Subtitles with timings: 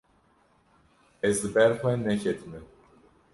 [1.27, 2.59] Ez li ber xwe neketime.